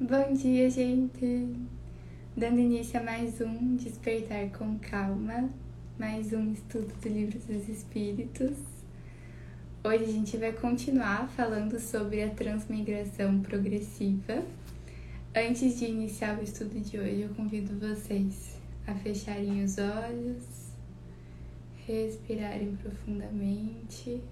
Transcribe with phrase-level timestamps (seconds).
[0.00, 1.56] Bom dia, gente!
[2.36, 5.50] Dando início a mais um Despertar com Calma,
[5.98, 8.56] mais um estudo do Livro dos Espíritos.
[9.82, 14.44] Hoje a gente vai continuar falando sobre a transmigração progressiva.
[15.34, 18.56] Antes de iniciar o estudo de hoje, eu convido vocês
[18.86, 20.44] a fecharem os olhos,
[21.84, 24.22] respirarem profundamente,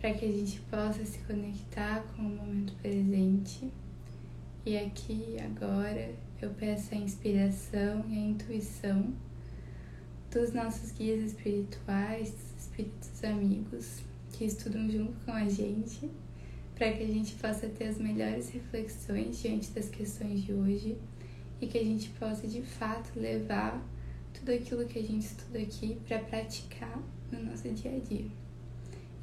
[0.00, 3.68] para que a gente possa se conectar com o momento presente.
[4.66, 9.10] E aqui agora eu peço a inspiração e a intuição
[10.30, 16.10] dos nossos guias espirituais, dos espíritos amigos que estudam junto com a gente,
[16.74, 20.98] para que a gente possa ter as melhores reflexões diante das questões de hoje
[21.58, 23.82] e que a gente possa de fato levar
[24.34, 27.02] tudo aquilo que a gente estuda aqui para praticar
[27.32, 28.30] no nosso dia a dia.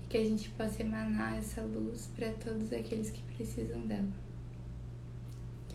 [0.03, 4.26] E que a gente possa emanar essa luz para todos aqueles que precisam dela.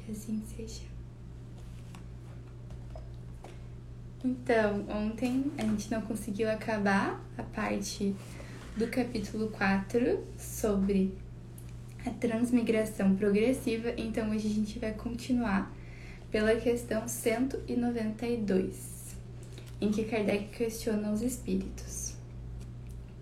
[0.05, 0.92] Que assim seja.
[4.24, 8.15] Então, ontem a gente não conseguiu acabar a parte
[8.76, 11.13] do capítulo 4 sobre
[12.07, 15.73] a transmigração progressiva, então hoje a gente vai continuar
[16.30, 19.16] pela questão 192,
[19.80, 22.15] em que Kardec questiona os espíritos.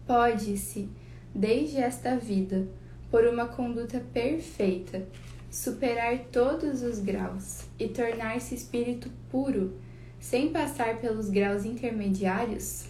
[0.06, 0.88] Pode-se,
[1.34, 2.68] desde esta vida,
[3.10, 5.06] por uma conduta perfeita,
[5.50, 9.76] superar todos os graus e tornar-se espírito puro
[10.20, 12.86] sem passar pelos graus intermediários?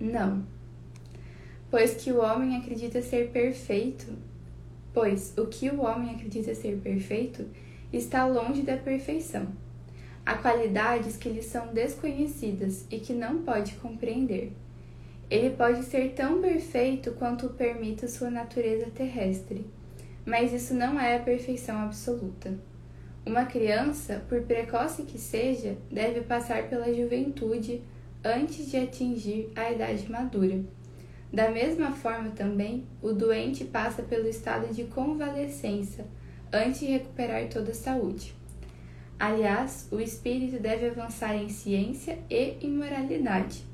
[0.00, 0.42] Não.
[1.70, 4.06] Pois que o homem acredita ser perfeito,
[4.94, 7.46] pois o que o homem acredita ser perfeito
[7.92, 9.46] está longe da perfeição.
[10.24, 14.52] Há qualidades que lhe são desconhecidas e que não pode compreender.
[15.28, 19.64] Ele pode ser tão perfeito quanto o permita sua natureza terrestre
[20.24, 22.58] mas isso não é a perfeição absoluta.
[23.24, 27.82] Uma criança, por precoce que seja, deve passar pela juventude
[28.24, 30.62] antes de atingir a idade madura.
[31.32, 36.06] Da mesma forma também, o doente passa pelo estado de convalescença
[36.52, 38.34] antes de recuperar toda a saúde.
[39.18, 43.64] Aliás, o espírito deve avançar em ciência e em moralidade.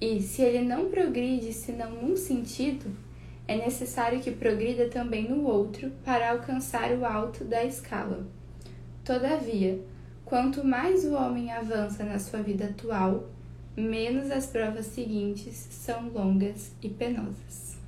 [0.00, 2.86] E, se ele não progride senão num sentido,
[3.48, 8.26] é necessário que progrida também no outro para alcançar o alto da escala.
[9.02, 9.80] Todavia,
[10.22, 13.30] quanto mais o homem avança na sua vida atual,
[13.74, 17.78] menos as provas seguintes são longas e penosas.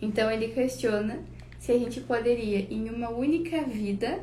[0.00, 1.20] Então ele questiona
[1.58, 4.20] se a gente poderia, em uma única vida,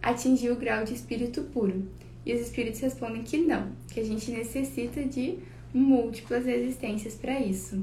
[0.00, 1.88] atingir o grau de espírito puro.
[2.24, 5.38] E os espíritos respondem que não, que a gente necessita de
[5.74, 7.82] múltiplas existências para isso.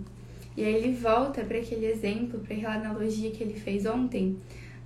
[0.58, 4.38] E aí ele volta para aquele exemplo, para aquela analogia que ele fez ontem,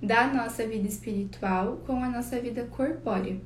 [0.02, 3.36] da nossa vida espiritual com a nossa vida corpórea.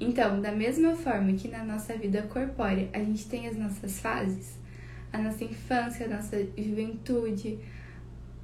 [0.00, 4.58] Então, da mesma forma que na nossa vida corpórea a gente tem as nossas fases,
[5.12, 7.58] a nossa infância, a nossa juventude,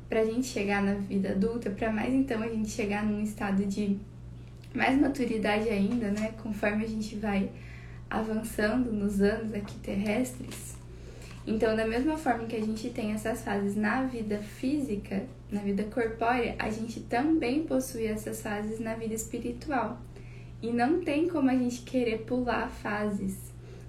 [0.09, 3.67] para a gente chegar na vida adulta, para mais então a gente chegar num estado
[3.67, 3.99] de
[4.75, 6.33] mais maturidade ainda, né?
[6.43, 7.51] Conforme a gente vai
[8.09, 10.78] avançando nos anos aqui terrestres,
[11.51, 15.83] então, da mesma forma que a gente tem essas fases na vida física, na vida
[15.85, 19.99] corpórea, a gente também possui essas fases na vida espiritual.
[20.61, 23.39] E não tem como a gente querer pular fases.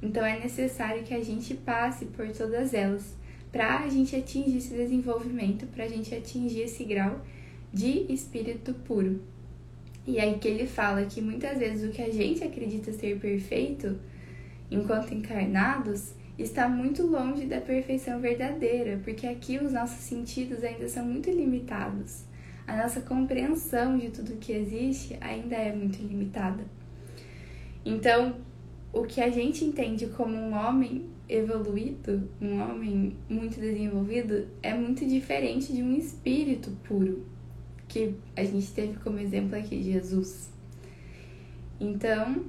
[0.02, 3.14] Então, é necessário que a gente passe por todas elas
[3.52, 7.20] para a gente atingir esse desenvolvimento, para a gente atingir esse grau
[7.74, 9.20] de espírito puro.
[10.08, 14.00] E aí que ele fala que muitas vezes o que a gente acredita ser perfeito,
[14.72, 16.14] enquanto encarnados,
[16.44, 22.24] está muito longe da perfeição verdadeira, porque aqui os nossos sentidos ainda são muito limitados.
[22.66, 26.64] A nossa compreensão de tudo que existe ainda é muito limitada.
[27.84, 28.36] Então,
[28.94, 35.06] o que a gente entende como um homem evoluído, um homem muito desenvolvido, é muito
[35.06, 37.26] diferente de um espírito puro,
[37.88, 40.50] que a gente teve como exemplo aqui Jesus.
[41.80, 42.46] Então,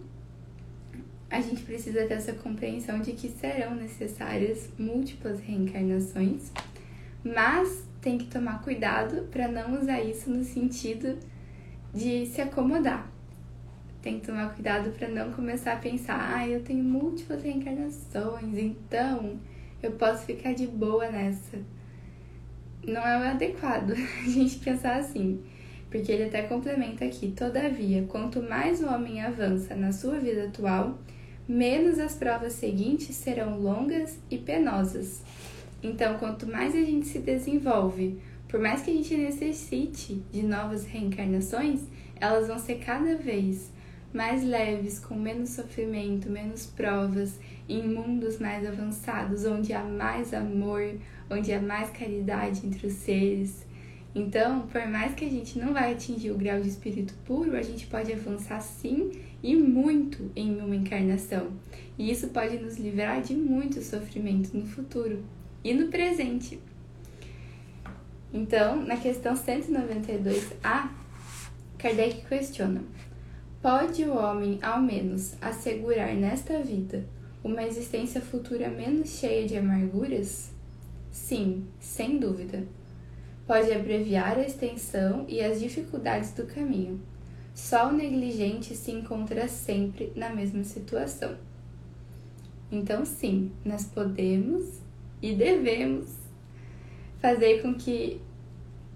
[1.31, 6.51] a gente precisa ter essa compreensão de que serão necessárias múltiplas reencarnações,
[7.25, 11.17] mas tem que tomar cuidado para não usar isso no sentido
[11.95, 13.09] de se acomodar.
[14.03, 19.39] Tem que tomar cuidado para não começar a pensar, ah, eu tenho múltiplas reencarnações, então
[19.83, 21.59] eu posso ficar de boa nessa.
[22.83, 23.93] Não é o adequado
[24.25, 25.45] a gente pensar assim,
[25.91, 30.99] porque ele até complementa aqui: todavia, quanto mais o homem avança na sua vida atual,
[31.51, 35.21] menos as provas seguintes serão longas e penosas.
[35.83, 40.85] Então, quanto mais a gente se desenvolve, por mais que a gente necessite de novas
[40.85, 41.81] reencarnações,
[42.21, 43.69] elas vão ser cada vez
[44.15, 50.95] mais leves, com menos sofrimento, menos provas, em mundos mais avançados, onde há mais amor,
[51.29, 53.67] onde há mais caridade entre os seres.
[54.15, 57.63] Então, por mais que a gente não vai atingir o grau de espírito puro, a
[57.63, 59.11] gente pode avançar sim
[59.43, 61.53] e muito em uma encarnação.
[61.99, 65.23] E isso pode nos livrar de muito sofrimento no futuro
[65.63, 66.59] e no presente.
[68.33, 70.91] Então, na questão 192A,
[71.79, 72.83] Kardec questiona:
[73.61, 77.05] Pode o homem, ao menos, assegurar nesta vida
[77.43, 80.51] uma existência futura menos cheia de amarguras?
[81.11, 82.65] Sim, sem dúvida.
[83.47, 87.01] Pode abreviar a extensão e as dificuldades do caminho.
[87.55, 91.37] Só o negligente se encontra sempre na mesma situação.
[92.71, 94.81] Então, sim, nós podemos
[95.21, 96.09] e devemos
[97.21, 98.21] fazer com que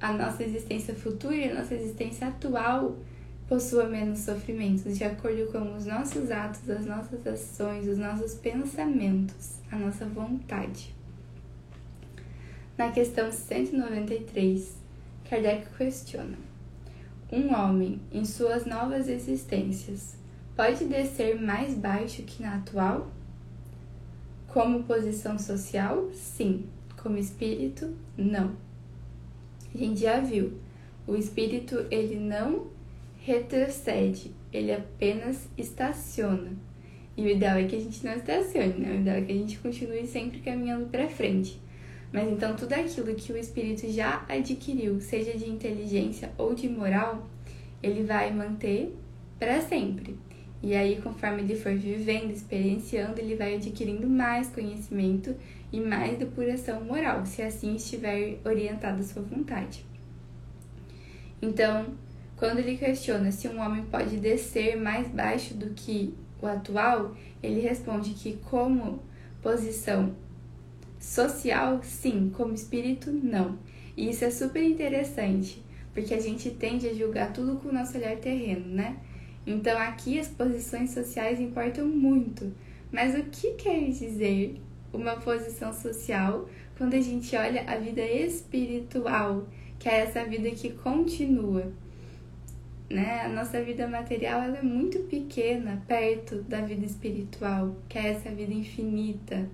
[0.01, 2.97] a nossa existência futura e a nossa existência atual
[3.49, 9.59] possua menos sofrimentos, de acordo com os nossos atos, as nossas ações, os nossos pensamentos,
[9.71, 10.95] a nossa vontade.
[12.77, 14.77] Na questão 193,
[15.29, 16.37] Kardec questiona:
[17.33, 20.17] Um homem, em suas novas existências,
[20.55, 23.11] pode descer mais baixo que na atual?
[24.49, 26.67] Como posição social, sim.
[27.03, 28.57] Como espírito, não.
[29.75, 30.53] A gente já viu.
[31.07, 32.69] O espírito ele não
[33.19, 36.53] retrocede, ele apenas estaciona.
[37.17, 38.93] E o ideal é que a gente não estacione, né?
[38.93, 41.61] O ideal é que a gente continue sempre caminhando para frente.
[42.15, 47.29] Mas então tudo aquilo que o espírito já adquiriu, seja de inteligência ou de moral,
[47.83, 48.97] ele vai manter
[49.37, 50.17] para sempre.
[50.63, 55.35] E aí, conforme ele for vivendo, experienciando, ele vai adquirindo mais conhecimento
[55.73, 59.85] e mais depuração moral, se assim estiver orientado à sua vontade.
[61.43, 61.95] Então,
[62.37, 67.59] quando ele questiona se um homem pode descer mais baixo do que o atual, ele
[67.59, 69.03] responde que, como
[69.43, 70.15] posição
[71.05, 73.59] social, sim, como espírito, não.
[73.97, 75.63] E isso é super interessante,
[75.93, 78.97] porque a gente tende a julgar tudo com o nosso olhar terreno, né?
[79.47, 82.53] Então aqui as posições sociais importam muito.
[82.91, 84.61] Mas o que quer dizer
[84.93, 86.49] uma posição social
[86.79, 89.47] quando a gente olha a vida espiritual,
[89.79, 91.73] que é essa vida que continua?
[92.89, 93.23] Né?
[93.23, 98.31] A nossa vida material ela é muito pequena perto da vida espiritual, que é essa
[98.31, 99.49] vida infinita.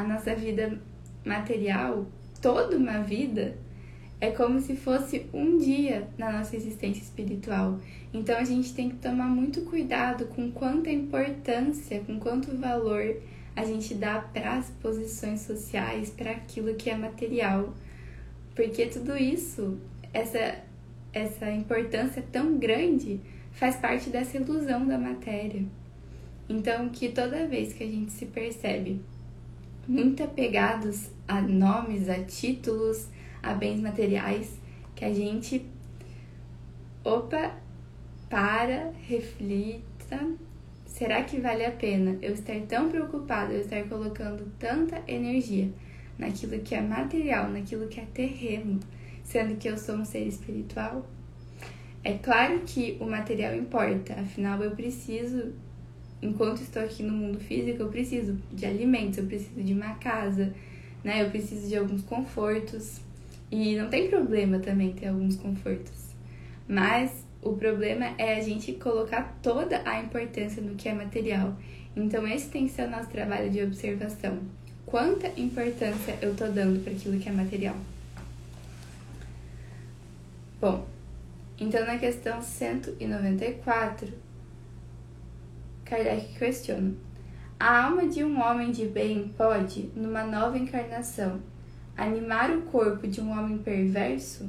[0.00, 0.80] A nossa vida
[1.26, 2.06] material,
[2.40, 3.54] toda uma vida,
[4.18, 7.78] é como se fosse um dia na nossa existência espiritual.
[8.10, 13.14] Então a gente tem que tomar muito cuidado com quanta importância, com quanto valor
[13.54, 17.74] a gente dá para as posições sociais, para aquilo que é material.
[18.54, 19.78] Porque tudo isso,
[20.14, 20.60] essa,
[21.12, 23.20] essa importância tão grande,
[23.52, 25.62] faz parte dessa ilusão da matéria.
[26.48, 28.98] Então, que toda vez que a gente se percebe
[29.86, 33.08] muito apegados a nomes, a títulos,
[33.42, 34.58] a bens materiais
[34.94, 35.64] que a gente
[37.04, 37.54] opa
[38.28, 40.20] para, reflita,
[40.86, 45.70] será que vale a pena eu estar tão preocupado, eu estar colocando tanta energia
[46.18, 48.78] naquilo que é material, naquilo que é terreno,
[49.24, 51.06] sendo que eu sou um ser espiritual?
[52.04, 55.52] É claro que o material importa, afinal eu preciso,
[56.22, 60.52] enquanto estou aqui no mundo físico, eu preciso de alimentos, eu preciso de uma casa,
[61.02, 61.22] né?
[61.22, 63.00] Eu preciso de alguns confortos.
[63.50, 66.10] E não tem problema também ter alguns confortos.
[66.68, 71.56] Mas o problema é a gente colocar toda a importância no que é material.
[71.96, 74.38] Então, esse tem que ser o nosso trabalho de observação.
[74.86, 77.76] Quanta importância eu tô dando para aquilo que é material?
[80.60, 80.86] Bom,
[81.58, 84.12] então na questão 194,
[85.90, 86.94] Kardec questiona:
[87.58, 91.40] A alma de um homem de bem pode, numa nova encarnação,
[91.96, 94.48] animar o corpo de um homem perverso?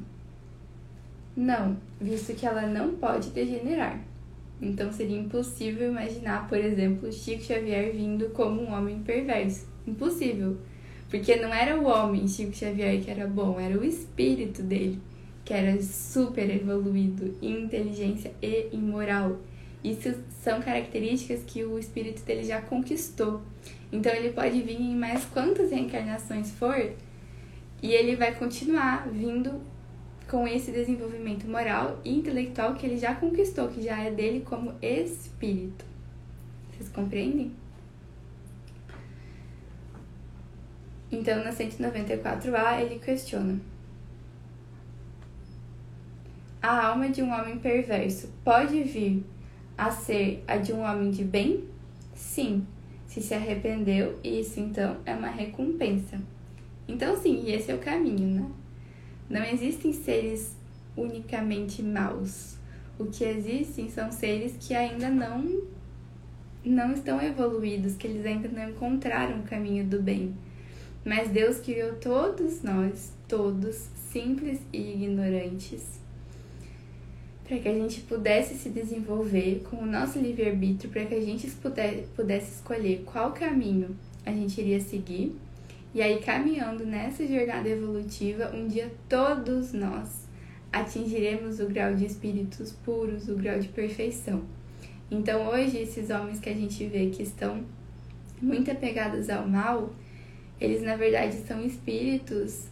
[1.36, 4.00] Não, visto que ela não pode degenerar.
[4.62, 9.68] Então seria impossível imaginar, por exemplo, Chico Xavier vindo como um homem perverso.
[9.88, 10.58] Impossível.
[11.10, 15.02] Porque não era o homem Chico Xavier que era bom, era o espírito dele,
[15.44, 19.40] que era super evoluído em inteligência e em moral.
[19.84, 23.42] Isso são características que o espírito dele já conquistou.
[23.92, 26.94] Então ele pode vir em mais quantas reencarnações for,
[27.82, 29.62] e ele vai continuar vindo
[30.30, 34.76] com esse desenvolvimento moral e intelectual que ele já conquistou, que já é dele como
[34.82, 35.84] espírito.
[36.72, 37.52] Vocês compreendem?
[41.12, 43.60] Então, na 194A, ele questiona:
[46.62, 49.26] a alma de um homem perverso pode vir
[49.82, 51.64] a ser a de um homem de bem?
[52.14, 52.68] Sim,
[53.08, 56.22] se se arrependeu, isso então é uma recompensa.
[56.88, 58.52] Então, sim, esse é o caminho, né?
[59.28, 60.56] Não existem seres
[60.96, 62.58] unicamente maus.
[63.00, 65.64] O que existem são seres que ainda não
[66.64, 70.36] não estão evoluídos, que eles ainda não encontraram o caminho do bem.
[71.04, 76.00] Mas Deus criou todos nós, todos, simples e ignorantes,
[77.52, 81.52] para que a gente pudesse se desenvolver com o nosso livre-arbítrio, para que a gente
[82.16, 83.94] pudesse escolher qual caminho
[84.26, 85.36] a gente iria seguir.
[85.94, 90.30] E aí, caminhando nessa jornada evolutiva, um dia todos nós
[90.72, 94.44] atingiremos o grau de espíritos puros, o grau de perfeição.
[95.12, 97.66] Então, hoje, esses homens que a gente vê que estão
[98.42, 99.94] muito apegados ao mal,
[100.58, 102.68] eles na verdade são espíritos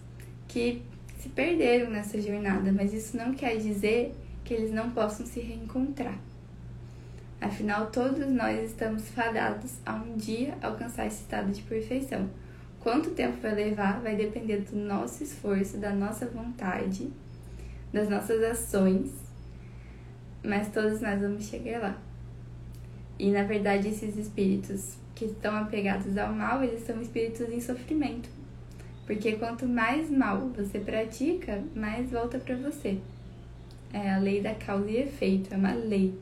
[0.47, 0.81] que
[1.17, 4.15] se perderam nessa jornada, mas isso não quer dizer
[4.49, 6.17] que eles não possam se reencontrar.
[7.39, 12.27] Afinal, todos nós estamos fadados a um dia alcançar esse estado de perfeição.
[12.79, 17.11] Quanto tempo vai levar vai depender do nosso esforço, da nossa vontade,
[17.93, 19.11] das nossas ações,
[20.43, 21.97] mas todos nós vamos chegar lá.
[23.19, 28.27] E na verdade, esses espíritos que estão apegados ao mal, eles são espíritos em sofrimento.
[29.05, 32.99] Porque quanto mais mal você pratica, mais volta para você.
[33.91, 36.13] É a lei da causa e efeito, é uma lei.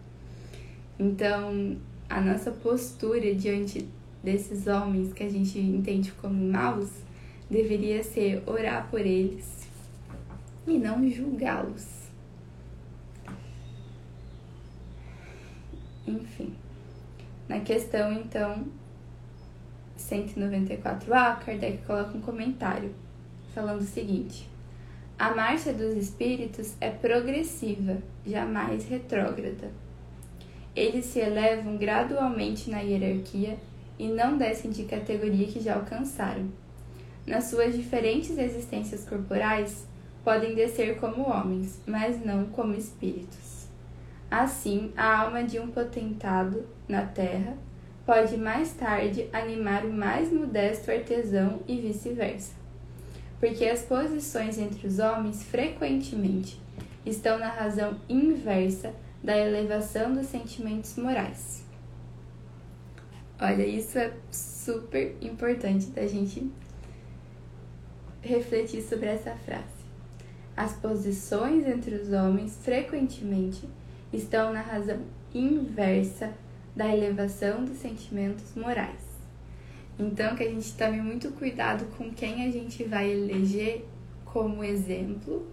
[0.97, 1.77] Então,
[2.09, 3.87] a nossa postura diante
[4.23, 6.89] desses homens que a gente entende como maus
[7.49, 9.67] deveria ser orar por eles
[10.65, 12.07] e não julgá-los.
[16.05, 16.53] Enfim,
[17.47, 18.65] na questão então
[19.97, 22.93] 194A, Kardec coloca um comentário
[23.53, 24.47] falando o seguinte.
[25.19, 29.71] A marcha dos espíritos é progressiva, jamais retrógrada.
[30.75, 33.57] Eles se elevam gradualmente na hierarquia
[33.97, 36.47] e não descem de categoria que já alcançaram.
[37.25, 39.87] Nas suas diferentes existências corporais,
[40.23, 43.65] podem descer como homens, mas não como espíritos.
[44.29, 47.57] Assim, a alma de um potentado na terra
[48.05, 52.56] pode mais tarde animar o mais modesto artesão e vice-versa
[53.39, 56.59] porque as posições entre os homens frequentemente
[57.05, 61.63] estão na razão inversa da elevação dos sentimentos morais.
[63.39, 66.51] Olha, isso é super importante da gente
[68.21, 69.77] refletir sobre essa frase.
[70.55, 73.69] As posições entre os homens frequentemente
[74.11, 74.99] estão na razão
[75.33, 76.33] inversa
[76.75, 79.06] da elevação dos sentimentos morais.
[79.99, 83.83] Então, que a gente tome muito cuidado com quem a gente vai eleger
[84.25, 85.47] como exemplo,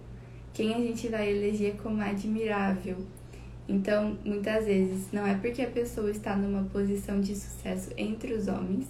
[0.52, 2.98] quem a gente vai eleger como admirável.
[3.66, 8.46] Então, muitas vezes, não é porque a pessoa está numa posição de sucesso entre os
[8.46, 8.86] homens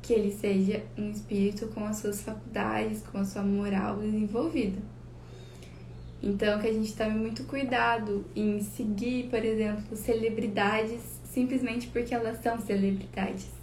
[0.00, 4.78] que ele seja um espírito com as suas faculdades, com a sua moral desenvolvida.
[6.22, 12.40] Então, que a gente tome muito cuidado em seguir, por exemplo, celebridades simplesmente porque elas
[12.40, 13.57] são celebridades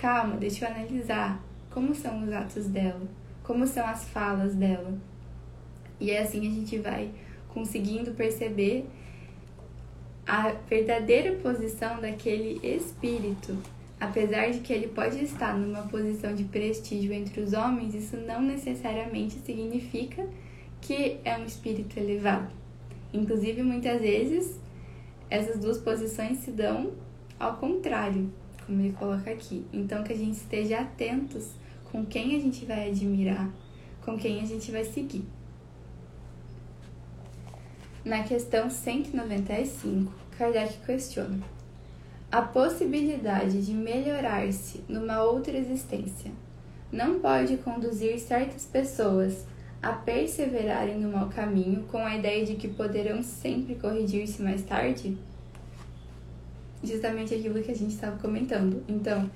[0.00, 3.06] calma, deixa eu analisar como são os atos dela,
[3.44, 4.98] como são as falas dela.
[6.00, 7.10] E é assim a gente vai
[7.48, 8.86] conseguindo perceber
[10.26, 13.58] a verdadeira posição daquele espírito.
[14.00, 18.40] Apesar de que ele pode estar numa posição de prestígio entre os homens, isso não
[18.40, 20.26] necessariamente significa
[20.80, 22.50] que é um espírito elevado.
[23.12, 24.58] Inclusive, muitas vezes,
[25.28, 26.92] essas duas posições se dão
[27.38, 28.32] ao contrário
[28.78, 29.66] ele coloca aqui.
[29.72, 31.50] Então, que a gente esteja atentos
[31.90, 33.50] com quem a gente vai admirar,
[34.04, 35.24] com quem a gente vai seguir.
[38.04, 41.40] Na questão 195, Kardec questiona:
[42.30, 46.30] a possibilidade de melhorar-se numa outra existência
[46.92, 49.44] não pode conduzir certas pessoas
[49.82, 55.16] a perseverarem no mau caminho com a ideia de que poderão sempre corrigir-se mais tarde?
[56.82, 58.82] Justamente aquilo que a gente estava comentando.
[58.88, 59.30] Então,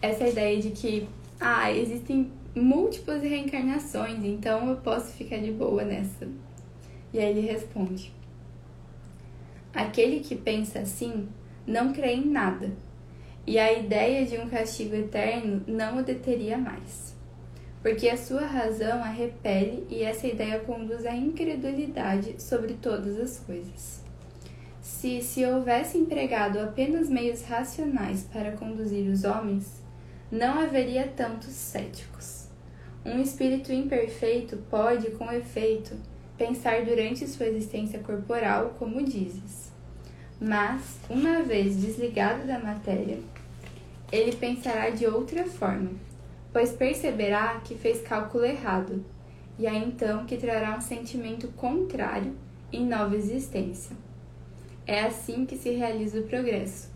[0.00, 6.28] essa ideia de que, ah, existem múltiplas reencarnações, então eu posso ficar de boa nessa.
[7.12, 8.12] E aí ele responde:
[9.72, 11.28] Aquele que pensa assim
[11.66, 12.72] não crê em nada,
[13.46, 17.14] e a ideia de um castigo eterno não o deteria mais.
[17.82, 23.38] Porque a sua razão a repele e essa ideia conduz à incredulidade sobre todas as
[23.38, 24.04] coisas.
[24.82, 29.80] Se se houvesse empregado apenas meios racionais para conduzir os homens,
[30.32, 32.46] não haveria tantos céticos.
[33.04, 35.96] Um espírito imperfeito pode, com efeito,
[36.36, 39.70] pensar durante sua existência corporal, como dizes.
[40.40, 43.18] Mas, uma vez desligado da matéria,
[44.10, 45.90] ele pensará de outra forma,
[46.52, 49.04] pois perceberá que fez cálculo errado,
[49.58, 52.34] e aí então que trará um sentimento contrário
[52.72, 53.94] em nova existência.
[54.90, 56.90] É assim que se realiza o progresso,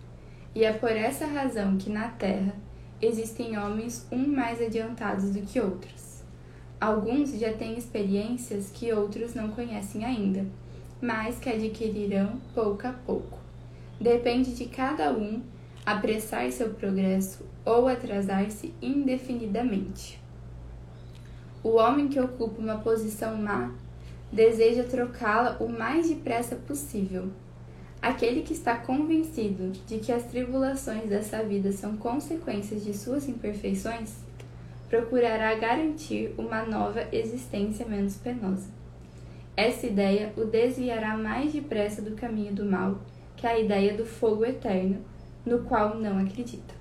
[0.52, 2.52] e é por essa razão que na Terra
[3.00, 6.24] existem homens um mais adiantados do que outros.
[6.80, 10.44] Alguns já têm experiências que outros não conhecem ainda,
[11.00, 13.38] mas que adquirirão pouco a pouco.
[14.00, 15.40] Depende de cada um
[15.86, 20.20] apressar seu progresso ou atrasar-se indefinidamente.
[21.62, 23.72] O homem que ocupa uma posição má
[24.32, 27.30] deseja trocá-la o mais depressa possível
[28.04, 34.16] Aquele que está convencido de que as tribulações dessa vida são consequências de suas imperfeições,
[34.90, 38.68] procurará garantir uma nova existência menos penosa.
[39.56, 43.00] Essa ideia o desviará mais depressa do caminho do mal
[43.38, 45.02] que a ideia do fogo eterno,
[45.46, 46.74] no qual não acredita.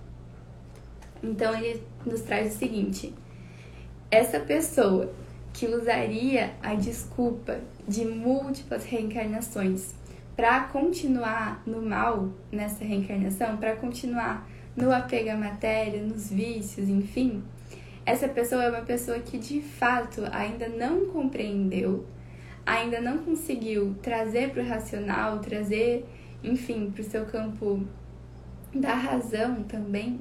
[1.23, 3.13] Então ele nos traz o seguinte:
[4.11, 5.09] essa pessoa
[5.53, 10.02] que usaria a desculpa de múltiplas reencarnações
[10.35, 17.43] para continuar no mal nessa reencarnação, para continuar no apego à matéria, nos vícios, enfim,
[18.05, 22.05] essa pessoa é uma pessoa que de fato ainda não compreendeu,
[22.65, 26.05] ainda não conseguiu trazer para o racional, trazer,
[26.43, 27.85] enfim, para o seu campo
[28.73, 30.19] da razão também,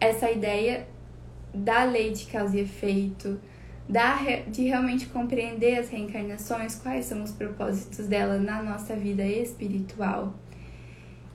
[0.00, 0.86] essa ideia
[1.54, 3.40] da lei de causa e efeito,
[3.88, 4.16] da,
[4.48, 10.34] de realmente compreender as reencarnações, quais são os propósitos dela na nossa vida espiritual.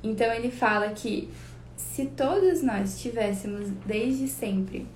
[0.03, 1.29] Então ele fala que
[1.75, 4.87] se todos nós tivéssemos desde sempre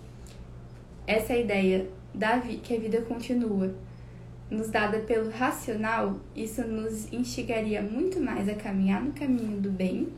[1.07, 3.73] essa ideia da que a vida continua,
[4.49, 10.09] nos dada pelo racional, isso nos instigaria muito mais a caminhar no caminho do bem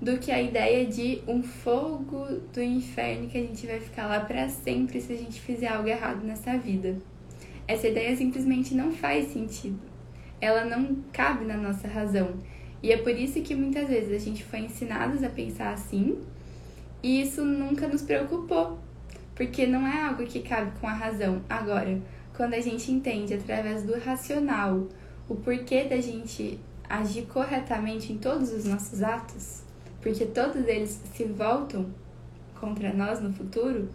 [0.00, 4.20] do que a ideia de um fogo do inferno que a gente vai ficar lá
[4.20, 6.96] para sempre se a gente fizer algo errado nessa vida.
[7.68, 9.78] Essa ideia simplesmente não faz sentido.
[10.40, 12.34] Ela não cabe na nossa razão.
[12.82, 16.18] E é por isso que muitas vezes a gente foi ensinados a pensar assim
[17.02, 18.78] e isso nunca nos preocupou,
[19.34, 21.42] porque não é algo que cabe com a razão.
[21.48, 22.00] Agora,
[22.36, 24.88] quando a gente entende através do racional
[25.28, 26.58] o porquê da gente
[26.88, 29.62] agir corretamente em todos os nossos atos,
[30.00, 31.86] porque todos eles se voltam
[32.58, 33.88] contra nós no futuro.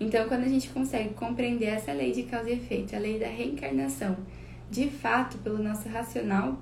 [0.00, 3.26] Então, quando a gente consegue compreender essa lei de causa e efeito, a lei da
[3.26, 4.16] reencarnação,
[4.70, 6.58] de fato, pelo nosso racional,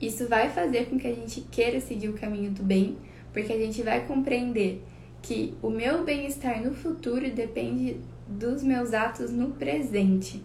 [0.00, 2.98] isso vai fazer com que a gente queira seguir o caminho do bem,
[3.32, 4.82] porque a gente vai compreender
[5.22, 10.42] que o meu bem-estar no futuro depende dos meus atos no presente.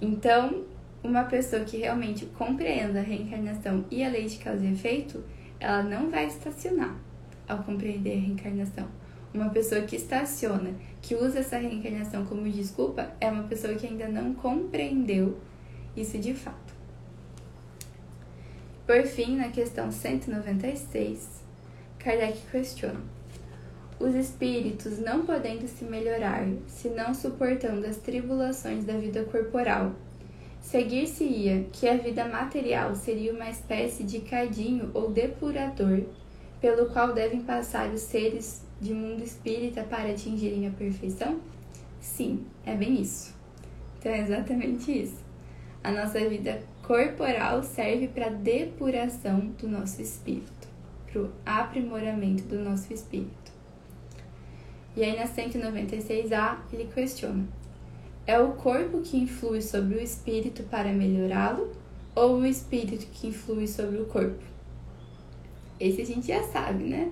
[0.00, 0.64] Então,
[1.02, 5.24] uma pessoa que realmente compreenda a reencarnação e a lei de causa e efeito,
[5.58, 6.96] ela não vai estacionar
[7.48, 8.86] ao compreender a reencarnação.
[9.32, 14.08] Uma pessoa que estaciona, que usa essa reencarnação como desculpa, é uma pessoa que ainda
[14.08, 15.38] não compreendeu
[15.96, 16.74] isso de fato.
[18.86, 21.44] Por fim, na questão 196,
[21.98, 23.00] Kardec questiona:
[24.00, 29.94] Os espíritos não podendo se melhorar, se não suportando as tribulações da vida corporal,
[30.60, 36.02] Seguir-se-ia que a vida material seria uma espécie de cadinho ou depurador
[36.60, 41.40] pelo qual devem passar os seres de mundo espírita para atingirem a perfeição?
[42.00, 43.34] Sim, é bem isso.
[43.98, 45.24] Então é exatamente isso.
[45.82, 50.68] A nossa vida corporal serve para a depuração do nosso espírito,
[51.10, 53.52] para o aprimoramento do nosso espírito.
[54.96, 57.46] E aí na 196A ele questiona:
[58.30, 61.72] é o corpo que influi sobre o espírito para melhorá-lo
[62.14, 64.44] ou o espírito que influi sobre o corpo?
[65.80, 67.10] Esse a gente já sabe, né?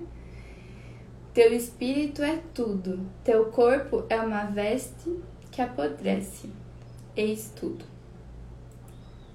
[1.33, 5.19] Teu espírito é tudo, teu corpo é uma veste
[5.51, 6.49] que apodrece.
[7.17, 7.83] Eis tudo.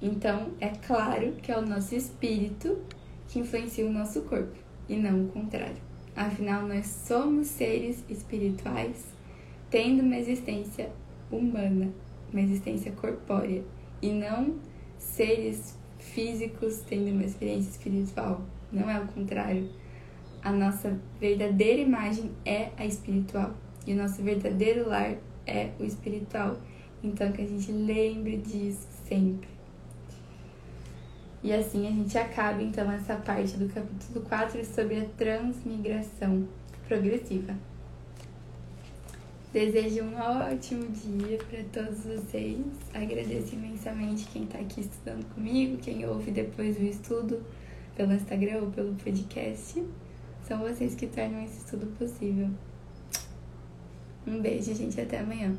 [0.01, 2.79] Então, é claro que é o nosso espírito
[3.29, 4.57] que influencia o nosso corpo
[4.89, 5.83] e não o contrário.
[6.17, 9.05] Afinal, nós somos seres espirituais
[9.69, 10.91] tendo uma existência
[11.37, 11.93] humana,
[12.33, 13.63] uma existência corpórea
[14.01, 14.57] e não
[14.99, 18.43] seres físicos tendo uma experiência espiritual.
[18.73, 19.69] Não é o contrário.
[20.43, 23.55] A nossa verdadeira imagem é a espiritual
[23.87, 25.17] e o nosso verdadeiro lar
[25.47, 26.57] é o espiritual.
[27.03, 29.49] Então que a gente lembre disso sempre.
[31.43, 36.49] E assim a gente acaba então essa parte do capítulo 4 sobre a transmigração
[36.89, 37.55] progressiva.
[39.55, 42.59] Desejo um ótimo dia para todos vocês.
[42.93, 47.41] Agradeço imensamente quem está aqui estudando comigo, quem ouve depois o estudo
[47.95, 49.81] pelo Instagram ou pelo podcast.
[50.43, 52.51] São vocês que tornam esse estudo possível.
[54.27, 55.01] Um beijo, gente.
[55.01, 55.57] Até amanhã.